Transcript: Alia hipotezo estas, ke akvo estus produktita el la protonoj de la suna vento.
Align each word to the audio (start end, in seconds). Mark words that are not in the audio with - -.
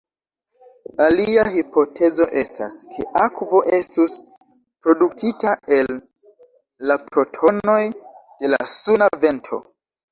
Alia 1.07 1.43
hipotezo 1.57 2.27
estas, 2.41 2.79
ke 2.95 3.05
akvo 3.25 3.61
estus 3.81 4.17
produktita 4.87 5.55
el 5.79 5.95
la 6.93 7.01
protonoj 7.13 7.81
de 7.95 8.55
la 8.57 8.65
suna 8.83 9.15
vento. 9.29 9.67